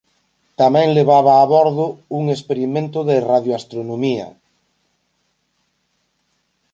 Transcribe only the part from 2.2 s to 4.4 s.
experimento de radioastronomía.